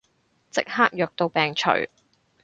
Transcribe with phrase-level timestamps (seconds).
[0.49, 1.69] 即刻藥到病除